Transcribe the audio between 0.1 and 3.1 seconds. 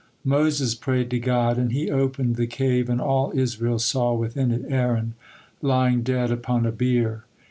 Moses prayed to God, and He opened the cave and